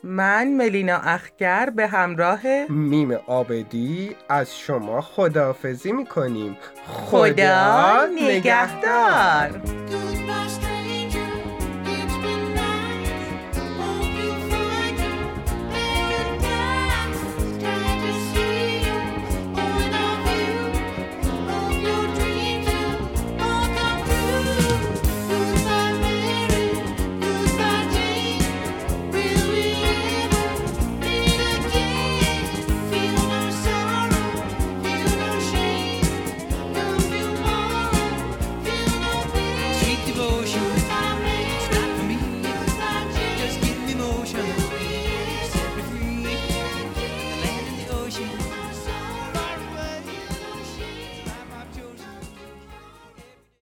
من 0.03 0.55
ملینا 0.57 0.97
اخگر 0.97 1.71
به 1.71 1.87
همراه 1.87 2.41
میم 2.69 3.13
آبدی 3.13 4.17
از 4.29 4.59
شما 4.59 5.01
خداحافظی 5.01 5.93
می‌کنیم. 5.93 6.57
خدا 6.87 8.07
نگهدار. 8.07 9.51
Goodbye. 9.51 10.64